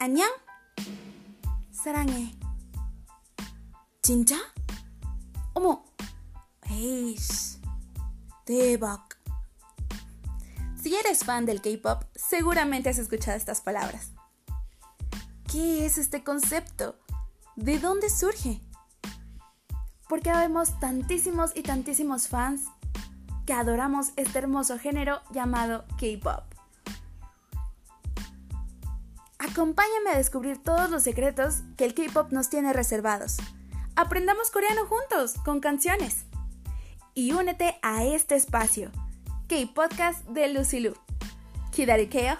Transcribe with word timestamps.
안녕? 0.00 0.28
사랑해. 1.72 2.34
진짜? 4.02 4.36
어머, 5.54 5.84
에이씨. 6.70 7.60
대박. 8.44 9.08
Si 10.76 10.94
eres 10.94 11.24
fan 11.24 11.46
del 11.46 11.60
K-pop, 11.60 12.04
seguramente 12.14 12.88
has 12.88 12.98
escuchado 12.98 13.36
estas 13.36 13.60
palabras. 13.60 14.12
¿Qué 15.50 15.84
es 15.84 15.98
este 15.98 16.22
concepto? 16.22 16.96
¿De 17.56 17.78
dónde 17.78 18.08
surge? 18.08 18.60
¿Por 20.08 20.22
qué 20.22 20.32
vemos 20.32 20.78
tantísimos 20.78 21.50
y 21.56 21.62
tantísimos 21.62 22.28
fans 22.28 22.66
que 23.46 23.52
adoramos 23.52 24.12
este 24.16 24.38
hermoso 24.38 24.78
género 24.78 25.20
llamado 25.32 25.84
K-pop? 25.98 26.44
Acompáñame 29.51 30.11
a 30.11 30.17
descubrir 30.17 30.63
todos 30.63 30.89
los 30.89 31.03
secretos 31.03 31.55
que 31.75 31.83
el 31.83 31.93
K-Pop 31.93 32.31
nos 32.31 32.49
tiene 32.49 32.71
reservados. 32.71 33.35
Aprendamos 33.97 34.49
coreano 34.49 34.85
juntos, 34.85 35.33
con 35.43 35.59
canciones. 35.59 36.23
Y 37.15 37.33
únete 37.33 37.77
a 37.81 38.05
este 38.05 38.35
espacio, 38.35 38.91
K-Podcast 39.49 40.25
de 40.27 40.53
Lucy 40.53 40.79
Lu. 40.79 40.93
Kidarikeo. 41.71 42.37